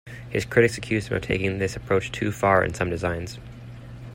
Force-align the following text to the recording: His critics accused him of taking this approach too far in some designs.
His 0.31 0.45
critics 0.45 0.79
accused 0.79 1.09
him 1.09 1.17
of 1.17 1.21
taking 1.21 1.59
this 1.59 1.75
approach 1.75 2.11
too 2.11 2.31
far 2.31 2.63
in 2.63 2.73
some 2.73 2.89
designs. 2.89 3.37